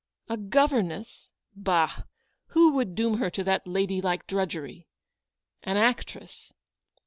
[0.27, 1.29] A governess?
[1.55, 2.05] Bah!
[2.47, 4.87] who would doom her to that lady like drudgery?
[5.61, 6.51] An actress?